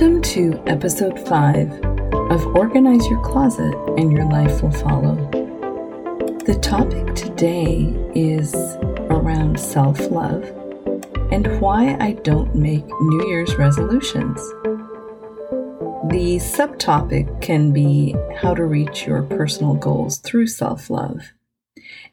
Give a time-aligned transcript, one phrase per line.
[0.00, 1.84] Welcome to episode 5
[2.30, 5.14] of Organize Your Closet and Your Life Will Follow.
[6.46, 8.54] The topic today is
[9.10, 10.42] around self love
[11.30, 14.38] and why I don't make New Year's resolutions.
[16.08, 21.34] The subtopic can be how to reach your personal goals through self love.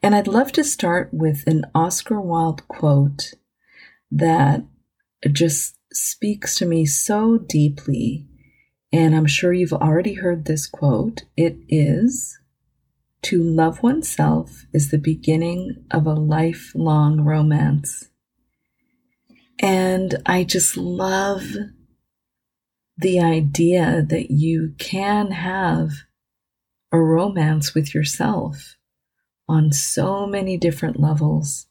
[0.04, 3.34] And I'd love to start with an Oscar Wilde quote
[4.12, 4.66] that
[5.32, 8.28] just speaks to me so deeply.
[8.94, 11.24] And I'm sure you've already heard this quote.
[11.36, 12.40] It is
[13.24, 18.10] To love oneself is the beginning of a lifelong romance.
[19.60, 21.44] And I just love
[22.98, 25.92] the idea that you can have
[26.92, 28.78] a romance with yourself
[29.48, 31.67] on so many different levels.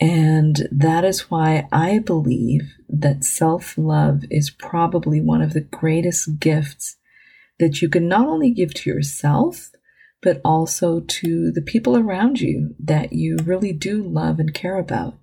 [0.00, 6.40] And that is why I believe that self love is probably one of the greatest
[6.40, 6.96] gifts
[7.58, 9.70] that you can not only give to yourself,
[10.22, 15.18] but also to the people around you that you really do love and care about.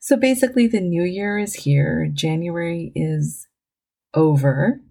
[0.00, 3.48] So basically, the new year is here, January is
[4.12, 4.82] over.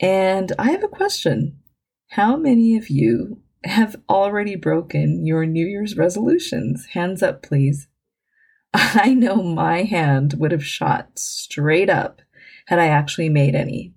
[0.00, 1.60] And I have a question.
[2.08, 6.86] How many of you have already broken your New Year's resolutions?
[6.86, 7.88] Hands up, please.
[8.74, 12.20] I know my hand would have shot straight up
[12.66, 13.94] had I actually made any.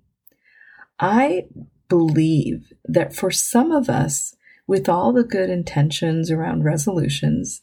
[0.98, 1.46] I
[1.88, 7.62] believe that for some of us, with all the good intentions around resolutions,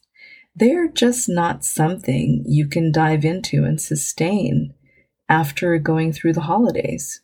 [0.55, 4.73] they're just not something you can dive into and sustain
[5.29, 7.21] after going through the holidays.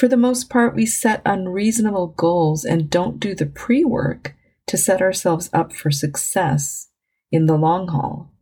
[0.00, 4.34] For the most part, we set unreasonable goals and don't do the pre work
[4.66, 6.88] to set ourselves up for success
[7.30, 8.32] in the long haul.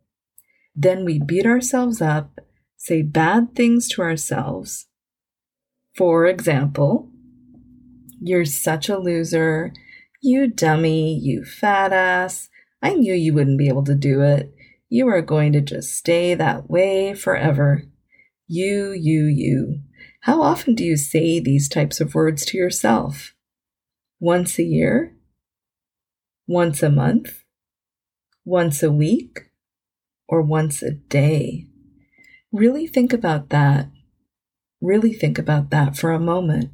[0.77, 2.39] Then we beat ourselves up,
[2.77, 4.87] say bad things to ourselves.
[5.97, 7.11] For example,
[8.21, 9.73] you're such a loser,
[10.23, 12.51] you dummy, you fat ass.
[12.81, 14.55] I knew you wouldn't be able to do it.
[14.89, 17.83] You are going to just stay that way forever.
[18.47, 19.81] You, you, you.
[20.21, 23.35] How often do you say these types of words to yourself?
[24.21, 25.15] Once a year?
[26.47, 27.45] Once a month?
[28.45, 29.51] Once a week?
[30.29, 31.67] Or once a day?
[32.53, 33.89] Really think about that.
[34.81, 36.71] Really think about that for a moment.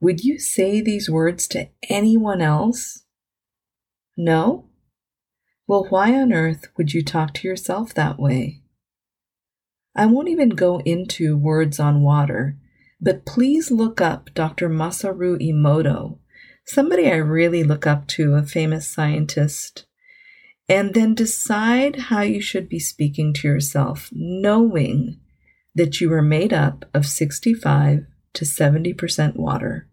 [0.00, 3.04] Would you say these words to anyone else?
[4.16, 4.68] No?
[5.66, 8.61] Well, why on earth would you talk to yourself that way?
[9.94, 12.56] I won't even go into words on water,
[13.00, 14.70] but please look up Dr.
[14.70, 16.18] Masaru Emoto,
[16.64, 19.84] somebody I really look up to, a famous scientist,
[20.68, 25.20] and then decide how you should be speaking to yourself, knowing
[25.74, 29.88] that you are made up of 65 to 70% water.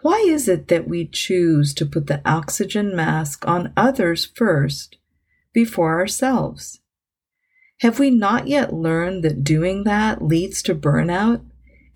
[0.00, 4.96] Why is it that we choose to put the oxygen mask on others first
[5.52, 6.80] before ourselves?
[7.80, 11.44] Have we not yet learned that doing that leads to burnout?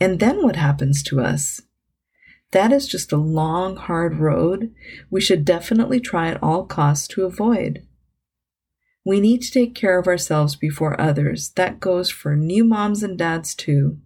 [0.00, 1.60] And then what happens to us?
[2.52, 4.72] That is just a long, hard road
[5.10, 7.86] we should definitely try at all costs to avoid.
[9.04, 11.50] We need to take care of ourselves before others.
[11.56, 13.98] That goes for new moms and dads too.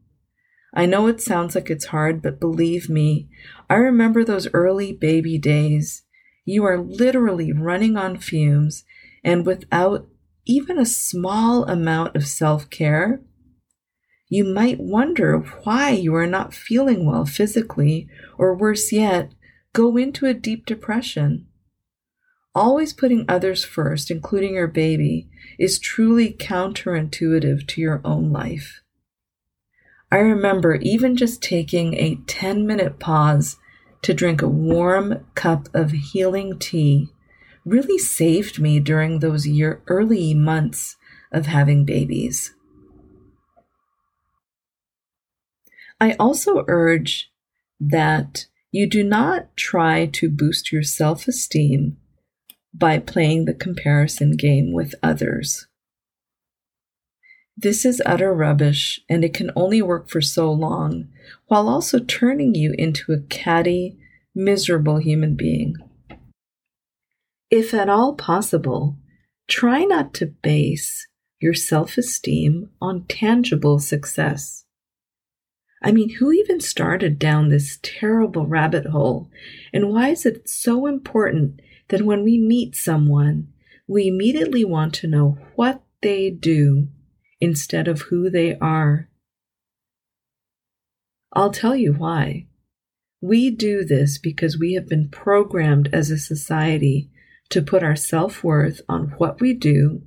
[0.74, 3.28] I know it sounds like it's hard, but believe me,
[3.68, 6.02] I remember those early baby days.
[6.44, 8.84] You are literally running on fumes
[9.24, 10.08] and without
[10.44, 13.20] even a small amount of self care,
[14.28, 18.08] you might wonder why you are not feeling well physically,
[18.38, 19.32] or worse yet,
[19.72, 21.46] go into a deep depression.
[22.54, 25.28] Always putting others first, including your baby,
[25.58, 28.82] is truly counterintuitive to your own life.
[30.10, 33.56] I remember even just taking a 10 minute pause
[34.02, 37.08] to drink a warm cup of healing tea
[37.64, 40.96] really saved me during those year early months
[41.30, 42.54] of having babies.
[46.00, 47.30] I also urge
[47.78, 51.96] that you do not try to boost your self esteem
[52.74, 55.66] by playing the comparison game with others.
[57.56, 61.08] This is utter rubbish and it can only work for so long
[61.46, 63.98] while also turning you into a catty,
[64.34, 65.76] miserable human being.
[67.52, 68.96] If at all possible,
[69.46, 71.06] try not to base
[71.38, 74.64] your self esteem on tangible success.
[75.82, 79.30] I mean, who even started down this terrible rabbit hole?
[79.72, 83.48] And why is it so important that when we meet someone,
[83.86, 86.88] we immediately want to know what they do
[87.38, 89.10] instead of who they are.
[91.32, 92.46] I'll tell you why.
[93.20, 97.10] We do this because we have been programmed as a society
[97.50, 100.02] to put our self worth on what we do,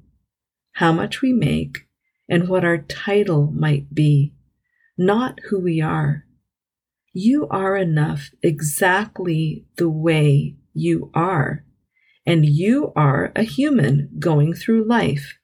[0.73, 1.87] how much we make,
[2.27, 4.33] and what our title might be,
[4.97, 6.25] not who we are.
[7.13, 11.63] You are enough exactly the way you are,
[12.25, 15.37] and you are a human going through life.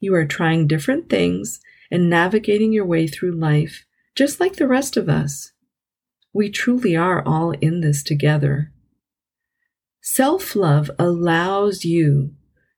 [0.00, 1.60] You are trying different things
[1.90, 3.84] and navigating your way through life
[4.16, 5.52] just like the rest of us.
[6.32, 8.72] We truly are all in this together.
[10.08, 12.32] Self love allows you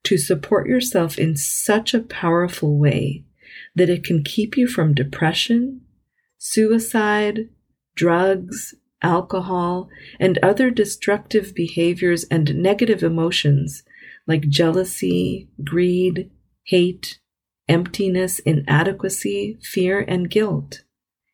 [0.04, 3.26] to support yourself in such a powerful way
[3.75, 5.82] that it can keep you from depression,
[6.38, 7.50] suicide,
[7.94, 13.82] drugs, alcohol, and other destructive behaviors and negative emotions
[14.26, 16.30] like jealousy, greed,
[16.64, 17.20] hate,
[17.69, 20.82] emptiness, inadequacy, fear, and guilt.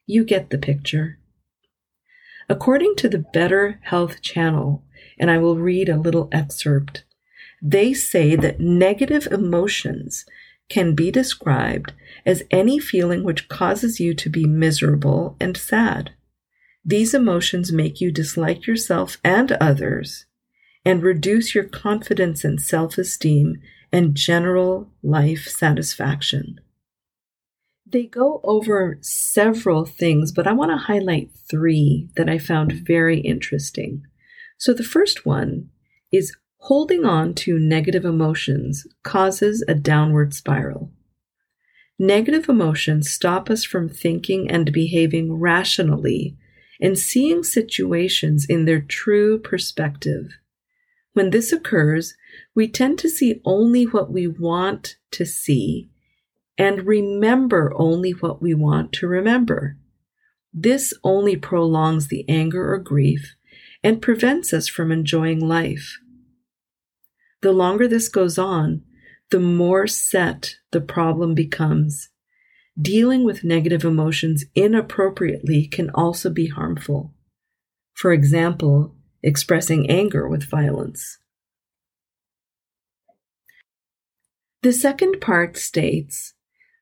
[0.07, 1.21] You get the picture.
[2.49, 4.83] According to the Better Health Channel,
[5.19, 7.05] and I will read a little excerpt,
[7.63, 10.27] they say that negative emotions
[10.69, 11.93] can be described
[12.27, 16.13] as any feeling which causes you to be miserable and sad.
[16.85, 20.27] These emotions make you dislike yourself and others
[20.85, 23.57] and reduce your confidence and self esteem
[23.91, 26.61] and general life satisfaction.
[27.87, 33.21] They go over several things, but I want to highlight three that I found very
[33.21, 34.03] interesting.
[34.57, 35.71] So the first one
[36.13, 40.91] is holding on to negative emotions causes a downward spiral.
[41.99, 46.37] Negative emotions stop us from thinking and behaving rationally
[46.81, 50.33] and seeing situations in their true perspective.
[51.13, 52.15] When this occurs,
[52.55, 55.89] we tend to see only what we want to see
[56.59, 59.77] and remember only what we want to remember.
[60.53, 63.35] This only prolongs the anger or grief
[63.85, 65.99] and prevents us from enjoying life.
[67.43, 68.83] The longer this goes on,
[69.31, 72.09] the more set the problem becomes.
[72.81, 77.13] Dealing with negative emotions inappropriately can also be harmful.
[77.93, 81.19] For example, expressing anger with violence.
[84.63, 86.33] The second part states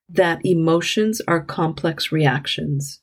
[0.08, 3.01] that emotions are complex reactions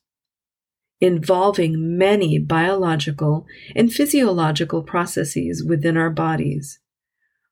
[1.01, 6.79] involving many biological and physiological processes within our bodies.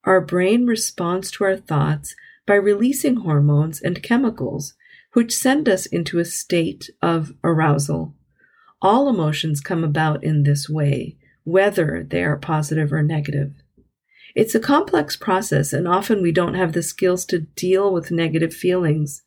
[0.04, 2.16] Our brain responds to our thoughts
[2.46, 4.74] by releasing hormones and chemicals,
[5.14, 8.14] which send us into a state of arousal.
[8.82, 13.54] All emotions come about in this way, whether they are positive or negative.
[14.36, 18.54] It's a complex process, and often we don't have the skills to deal with negative
[18.54, 19.24] feelings.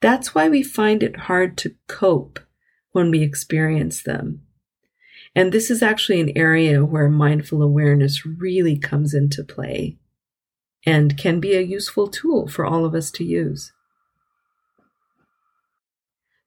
[0.00, 2.38] That's why we find it hard to cope
[2.94, 4.40] when we experience them.
[5.34, 9.98] And this is actually an area where mindful awareness really comes into play
[10.86, 13.72] and can be a useful tool for all of us to use.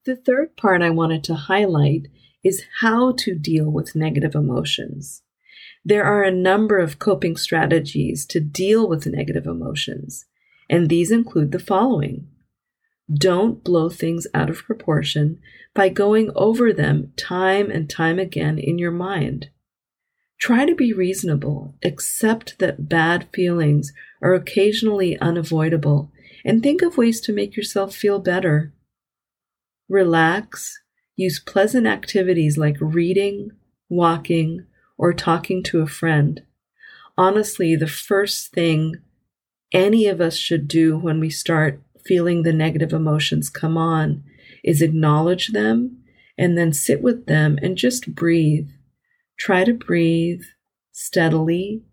[0.05, 2.07] The third part I wanted to highlight
[2.45, 5.23] is how to deal with negative emotions.
[5.83, 10.25] There are a number of coping strategies to deal with negative emotions,
[10.69, 12.29] and these include the following
[13.13, 15.39] don't blow things out of proportion
[15.73, 19.49] by going over them time and time again in your mind.
[20.39, 26.11] Try to be reasonable, accept that bad feelings are occasionally unavoidable,
[26.45, 28.73] and think of ways to make yourself feel better.
[29.89, 30.79] Relax,
[31.15, 33.51] use pleasant activities like reading,
[33.89, 34.65] walking,
[34.97, 36.41] or talking to a friend.
[37.17, 38.97] Honestly, the first thing
[39.71, 44.23] any of us should do when we start feeling the negative emotions come on
[44.63, 46.03] is acknowledge them
[46.37, 48.69] and then sit with them and just breathe.
[49.37, 50.41] Try to breathe
[50.91, 51.83] steadily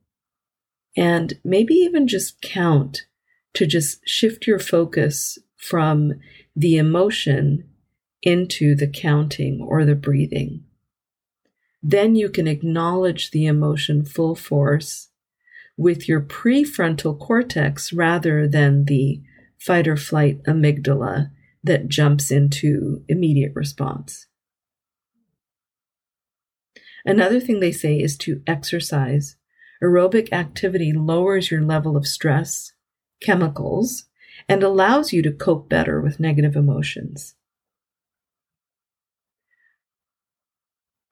[0.97, 3.06] and maybe even just count
[3.54, 6.14] to just shift your focus from
[6.54, 7.68] the emotion
[8.23, 10.64] into the counting or the breathing.
[11.83, 15.09] Then you can acknowledge the emotion full force
[15.76, 19.21] with your prefrontal cortex rather than the
[19.58, 21.30] fight or flight amygdala
[21.62, 24.26] that jumps into immediate response.
[27.04, 29.37] Another thing they say is to exercise.
[29.82, 32.73] Aerobic activity lowers your level of stress,
[33.20, 34.04] chemicals,
[34.49, 37.34] and allows you to cope better with negative emotions.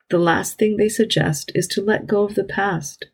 [0.09, 3.07] The last thing they suggest is to let go of the past.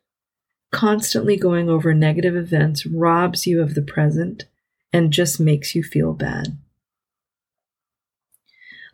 [0.73, 4.47] Constantly going over negative events robs you of the present
[4.93, 6.59] and just makes you feel bad.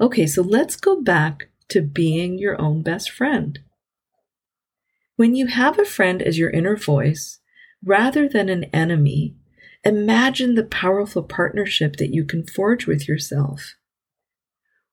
[0.01, 3.61] Okay, so let's go back to being your own best friend.
[5.17, 7.39] When you have a friend as your inner voice,
[7.85, 9.37] rather than an enemy,
[9.85, 13.77] imagine the powerful partnership that you can forge with yourself.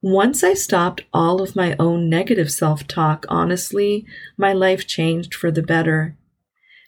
[0.03, 4.05] Once I stopped all of my own negative self talk, honestly,
[4.38, 6.17] my life changed for the better.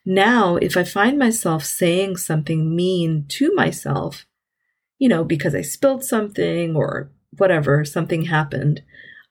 [0.05, 4.25] Now, if I find myself saying something mean to myself,
[4.99, 8.83] you know, because I spilled something or whatever, something happened,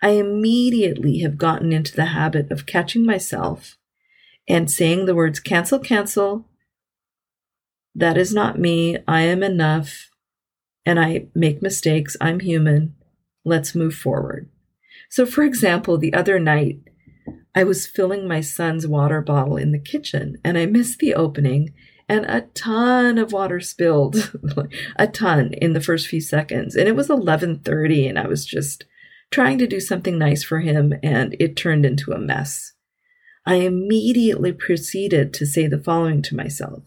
[0.03, 3.77] I immediately have gotten into the habit of catching myself
[4.49, 6.49] and saying the words cancel, cancel.
[7.95, 8.99] That is not me.
[9.07, 10.09] I am enough.
[10.85, 12.17] And I make mistakes.
[12.21, 12.97] I'm human.
[13.45, 14.49] Let's move forward.
[15.09, 16.81] So, for example, the other night,
[17.55, 21.75] I was filling my son's water bottle in the kitchen and I missed the opening
[22.09, 24.33] and a ton of water spilled
[24.97, 28.85] a ton in the first few seconds and it was 11:30 and I was just
[29.31, 32.73] trying to do something nice for him and it turned into a mess.
[33.45, 36.85] I immediately proceeded to say the following to myself.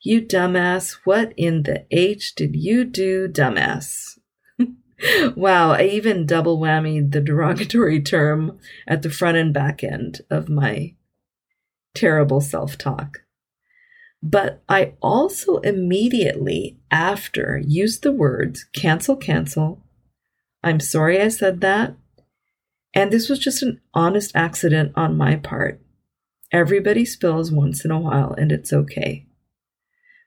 [0.00, 4.17] You dumbass, what in the H did you do, dumbass?
[5.36, 10.48] Wow, I even double whammied the derogatory term at the front and back end of
[10.48, 10.94] my
[11.94, 13.18] terrible self talk.
[14.22, 19.82] But I also immediately after used the words cancel, cancel.
[20.62, 21.94] I'm sorry I said that.
[22.94, 25.80] And this was just an honest accident on my part.
[26.50, 29.26] Everybody spills once in a while and it's okay.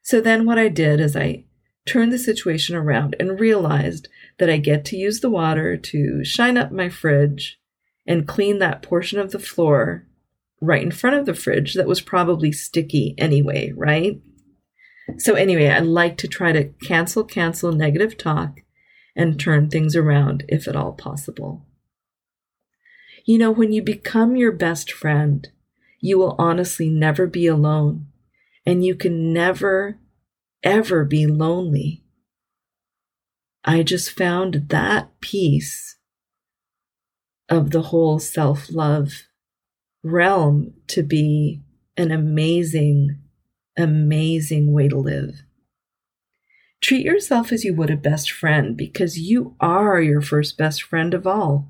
[0.03, 1.45] So then what I did is I
[1.85, 4.07] turned the situation around and realized
[4.41, 7.59] that I get to use the water to shine up my fridge
[8.07, 10.07] and clean that portion of the floor
[10.59, 14.19] right in front of the fridge that was probably sticky anyway, right?
[15.19, 18.61] So, anyway, I like to try to cancel, cancel negative talk
[19.15, 21.67] and turn things around if at all possible.
[23.23, 25.47] You know, when you become your best friend,
[25.99, 28.07] you will honestly never be alone
[28.65, 29.99] and you can never
[30.63, 32.03] ever be lonely.
[33.63, 35.97] I just found that piece
[37.49, 39.23] of the whole self love
[40.03, 41.61] realm to be
[41.97, 43.19] an amazing,
[43.77, 45.43] amazing way to live.
[46.81, 51.13] Treat yourself as you would a best friend because you are your first best friend
[51.13, 51.69] of all.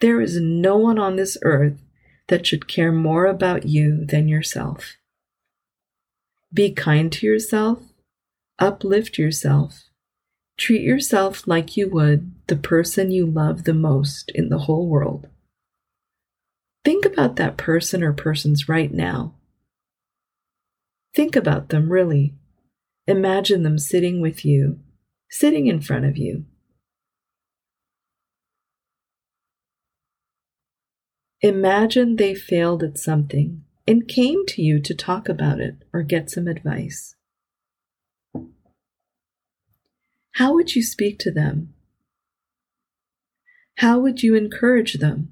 [0.00, 1.80] There is no one on this earth
[2.28, 4.96] that should care more about you than yourself.
[6.52, 7.80] Be kind to yourself
[8.58, 9.87] uplift yourself.
[10.58, 15.28] Treat yourself like you would the person you love the most in the whole world.
[16.84, 19.34] Think about that person or persons right now.
[21.14, 22.34] Think about them really.
[23.06, 24.80] Imagine them sitting with you,
[25.30, 26.44] sitting in front of you.
[31.40, 36.30] Imagine they failed at something and came to you to talk about it or get
[36.30, 37.14] some advice.
[40.38, 41.74] How would you speak to them?
[43.78, 45.30] How would you encourage them?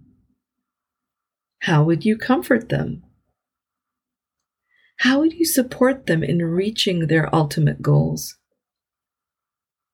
[1.62, 3.04] How would you comfort them?
[4.98, 8.36] How would you support them in reaching their ultimate goals?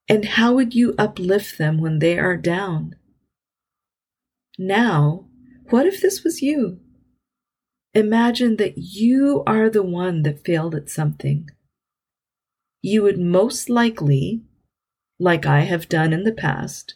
[0.09, 2.95] And how would you uplift them when they are down?
[4.57, 5.27] Now,
[5.69, 6.79] what if this was you?
[7.93, 11.49] Imagine that you are the one that failed at something.
[12.81, 14.41] You would most likely
[15.19, 16.95] like I have done in the past,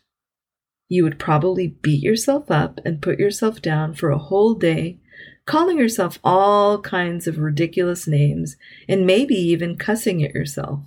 [0.90, 5.00] you would probably beat yourself up and put yourself down for a whole day,
[5.46, 8.56] calling yourself all kinds of ridiculous names
[8.88, 10.82] and maybe even cussing at yourself.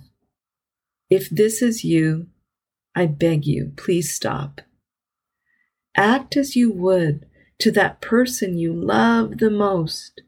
[1.09, 2.27] If this is you,
[2.95, 4.61] I beg you, please stop.
[5.95, 7.25] Act as you would
[7.59, 10.21] to that person you love the most,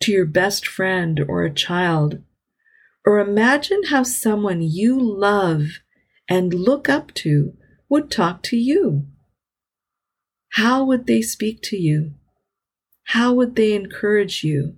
[0.00, 2.22] to your best friend or a child,
[3.06, 5.80] or imagine how someone you love
[6.28, 7.54] and look up to
[7.88, 9.06] would talk to you?
[10.50, 12.14] How would they speak to you?
[13.04, 14.76] How would they encourage you?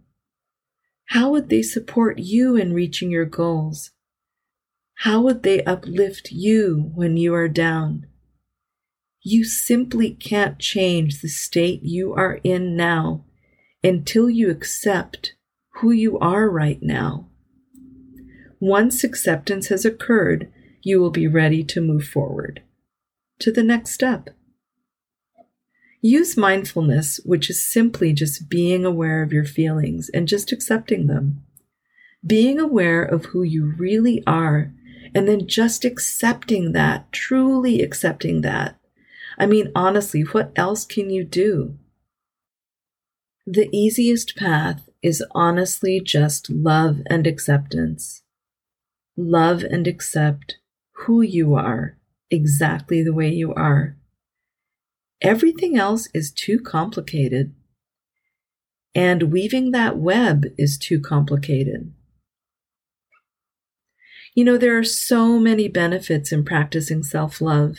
[1.06, 3.92] How would they support you in reaching your goals?
[4.96, 8.06] How would they uplift you when you are down?
[9.22, 13.24] You simply can't change the state you are in now
[13.82, 15.34] until you accept
[15.76, 17.28] who you are right now.
[18.60, 20.52] Once acceptance has occurred,
[20.82, 22.62] you will be ready to move forward
[23.38, 24.30] to the next step.
[26.00, 31.42] Use mindfulness, which is simply just being aware of your feelings and just accepting them.
[32.24, 34.72] Being aware of who you really are
[35.14, 38.78] And then just accepting that, truly accepting that.
[39.38, 41.78] I mean, honestly, what else can you do?
[43.46, 48.22] The easiest path is honestly just love and acceptance.
[49.16, 50.58] Love and accept
[51.06, 51.96] who you are,
[52.30, 53.96] exactly the way you are.
[55.20, 57.54] Everything else is too complicated.
[58.94, 61.92] And weaving that web is too complicated.
[64.34, 67.78] You know, there are so many benefits in practicing self love.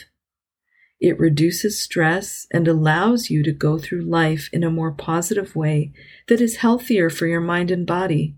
[1.00, 5.92] It reduces stress and allows you to go through life in a more positive way
[6.28, 8.34] that is healthier for your mind and body.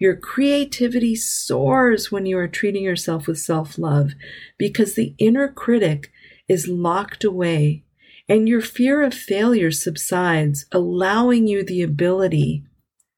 [0.00, 4.14] Your creativity soars when you are treating yourself with self love
[4.58, 6.10] because the inner critic
[6.48, 7.84] is locked away
[8.26, 12.64] and your fear of failure subsides, allowing you the ability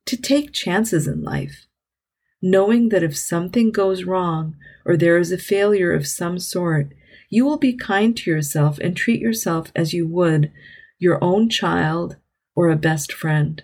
[0.07, 1.67] to take chances in life.
[2.43, 6.93] Knowing that if something goes wrong or there is a failure of some sort,
[7.31, 10.51] you will be kind to yourself and treat yourself as you would
[10.99, 12.17] your own child
[12.57, 13.63] or a best friend.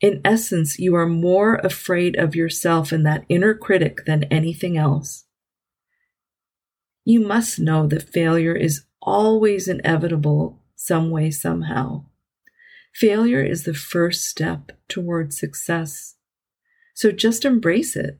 [0.00, 5.26] In essence, you are more afraid of yourself and that inner critic than anything else.
[7.04, 12.04] You must know that failure is always inevitable some way, somehow.
[12.94, 16.16] Failure is the first step toward success.
[16.94, 18.18] So just embrace it.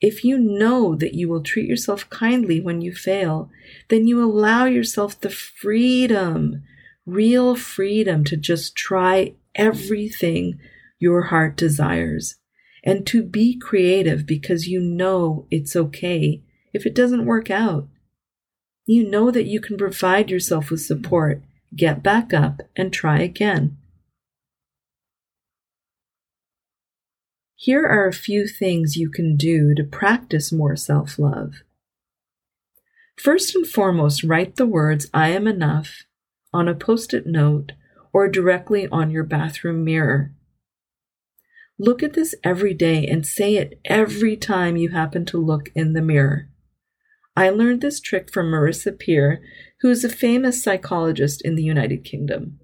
[0.00, 3.50] If you know that you will treat yourself kindly when you fail,
[3.88, 6.62] then you allow yourself the freedom,
[7.06, 10.58] real freedom to just try everything
[11.00, 12.36] your heart desires
[12.84, 17.88] and to be creative because you know it's okay if it doesn't work out.
[18.86, 21.42] You know that you can provide yourself with support,
[21.76, 23.76] get back up, and try again.
[27.56, 31.56] Here are a few things you can do to practice more self love.
[33.18, 36.04] First and foremost, write the words, I am enough,
[36.54, 37.72] on a post it note
[38.14, 40.32] or directly on your bathroom mirror.
[41.80, 45.94] Look at this every day and say it every time you happen to look in
[45.94, 46.48] the mirror.
[47.34, 49.42] I learned this trick from Marissa Peer,
[49.80, 52.60] who is a famous psychologist in the United Kingdom.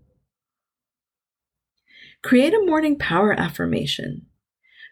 [2.23, 4.27] Create a morning power affirmation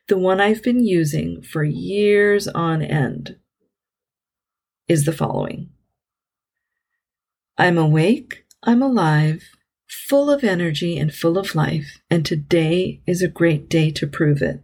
[0.08, 3.36] the one I've been using for years on end,
[4.86, 5.70] is the following
[7.56, 9.53] I'm awake, I'm alive,
[9.88, 14.42] full of energy and full of life, and today is a great day to prove
[14.42, 14.62] it.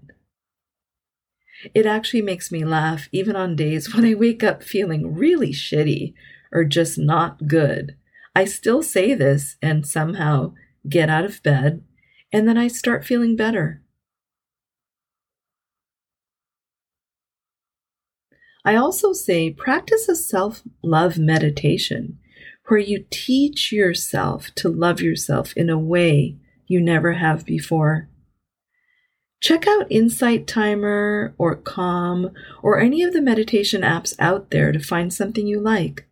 [1.74, 6.14] It actually makes me laugh even on days when I wake up feeling really shitty
[6.52, 7.96] or just not good.
[8.34, 10.54] I still say this and somehow
[10.88, 11.82] get out of bed,
[12.32, 13.82] and then I start feeling better.
[18.64, 22.19] I also say practice a self love meditation
[22.70, 26.36] where you teach yourself to love yourself in a way
[26.68, 28.08] you never have before.
[29.40, 32.30] Check out Insight Timer or Calm
[32.62, 36.06] or any of the meditation apps out there to find something you like.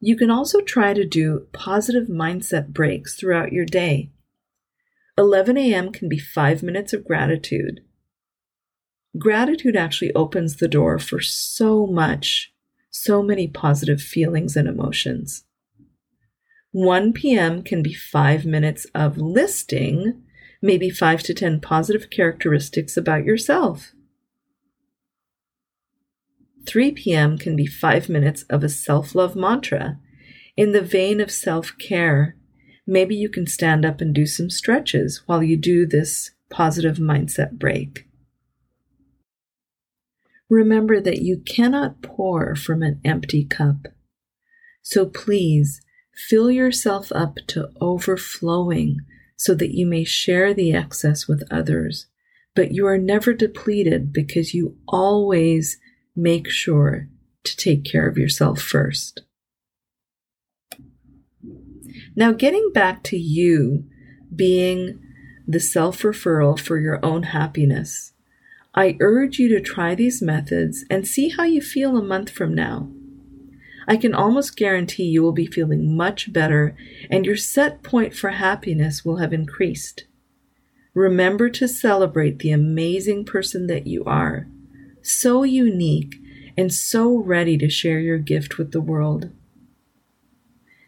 [0.00, 4.10] You can also try to do positive mindset breaks throughout your day.
[5.16, 5.92] 11 a.m.
[5.92, 7.80] can be five minutes of gratitude
[9.18, 12.53] gratitude actually opens the door for so much,
[12.96, 15.44] so many positive feelings and emotions.
[16.70, 17.62] 1 p.m.
[17.62, 20.22] can be five minutes of listing
[20.62, 23.92] maybe five to 10 positive characteristics about yourself.
[26.66, 27.36] 3 p.m.
[27.36, 29.98] can be five minutes of a self love mantra
[30.56, 32.36] in the vein of self care.
[32.86, 37.58] Maybe you can stand up and do some stretches while you do this positive mindset
[37.58, 38.06] break.
[40.50, 43.88] Remember that you cannot pour from an empty cup.
[44.82, 45.80] So please
[46.14, 48.98] fill yourself up to overflowing
[49.36, 52.06] so that you may share the excess with others.
[52.54, 55.78] But you are never depleted because you always
[56.14, 57.08] make sure
[57.42, 59.22] to take care of yourself first.
[62.16, 63.84] Now, getting back to you
[64.34, 65.00] being
[65.46, 68.13] the self referral for your own happiness.
[68.74, 72.54] I urge you to try these methods and see how you feel a month from
[72.54, 72.90] now.
[73.86, 76.76] I can almost guarantee you will be feeling much better
[77.10, 80.04] and your set point for happiness will have increased.
[80.94, 84.48] Remember to celebrate the amazing person that you are,
[85.02, 86.16] so unique
[86.56, 89.30] and so ready to share your gift with the world.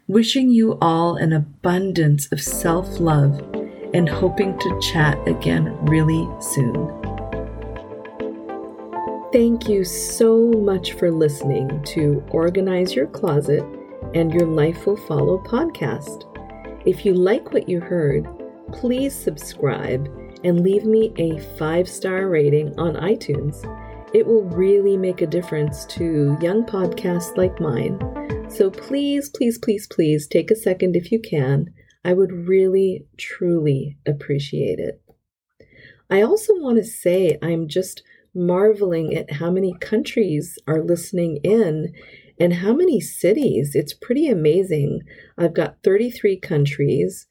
[0.08, 3.40] Wishing you all an abundance of self love
[3.92, 6.95] and hoping to chat again really soon.
[9.36, 13.62] Thank you so much for listening to Organize Your Closet
[14.14, 16.24] and Your Life Will Follow podcast.
[16.86, 18.26] If you like what you heard,
[18.72, 20.08] please subscribe
[20.42, 23.62] and leave me a five star rating on iTunes.
[24.14, 28.00] It will really make a difference to young podcasts like mine.
[28.48, 31.74] So please, please, please, please take a second if you can.
[32.06, 35.02] I would really, truly appreciate it.
[36.08, 38.02] I also want to say I'm just
[38.36, 41.92] marveling at how many countries are listening in
[42.38, 43.72] and how many cities.
[43.74, 45.00] It's pretty amazing.
[45.38, 47.26] I've got 33 countries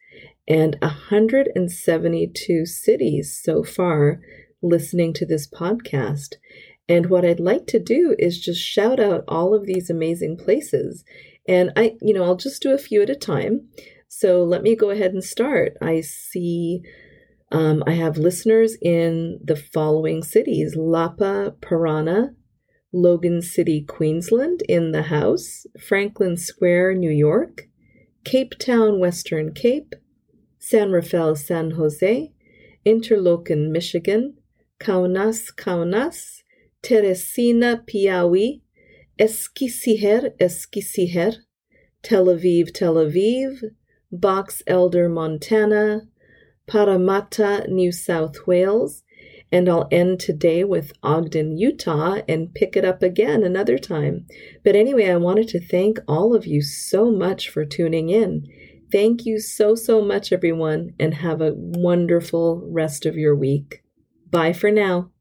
[0.48, 4.20] and 172 cities so far
[4.62, 6.36] listening to this podcast.
[6.88, 11.04] And what I'd like to do is just shout out all of these amazing places.
[11.48, 13.68] And I, you know, I'll just do a few at a time.
[14.08, 15.78] So let me go ahead and start.
[15.82, 16.84] I see
[17.51, 22.36] um, I have listeners in the following cities Lapa, Parana,
[22.91, 27.67] Logan City, Queensland, in the house, Franklin Square, New York,
[28.23, 29.93] Cape Town, Western Cape,
[30.60, 32.31] San Rafael, San Jose,
[32.86, 34.36] Interlochen, Michigan,
[34.79, 36.41] Kaunas, Kaunas,
[36.81, 38.62] Teresina, Piauí,
[39.19, 41.36] Eskisiher, Eskisiher,
[42.01, 43.62] Tel Aviv, Tel Aviv,
[44.12, 46.01] Box Elder, Montana,
[46.67, 49.04] Parramatta, New South Wales,
[49.51, 54.25] and I'll end today with Ogden, Utah, and pick it up again another time.
[54.63, 58.47] But anyway, I wanted to thank all of you so much for tuning in.
[58.91, 63.84] Thank you so, so much, everyone, and have a wonderful rest of your week.
[64.30, 65.12] Bye for now.